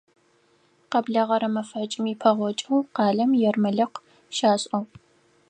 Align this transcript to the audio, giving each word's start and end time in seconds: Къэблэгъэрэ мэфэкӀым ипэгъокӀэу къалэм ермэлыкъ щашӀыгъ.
Къэблэгъэрэ 0.91 1.49
мэфэкӀым 1.53 2.05
ипэгъокӀэу 2.13 2.87
къалэм 2.95 3.31
ермэлыкъ 3.49 3.97
щашӀыгъ. 4.35 4.87